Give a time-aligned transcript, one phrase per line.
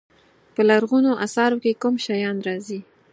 [0.53, 2.79] په لرغونو اثارو کې کوم شیان راځي.